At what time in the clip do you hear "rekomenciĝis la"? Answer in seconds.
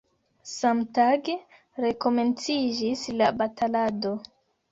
1.85-3.29